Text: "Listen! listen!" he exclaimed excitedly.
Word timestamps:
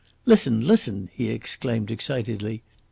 "Listen! 0.25 0.65
listen!" 0.65 1.11
he 1.13 1.29
exclaimed 1.29 1.91
excitedly. 1.91 2.63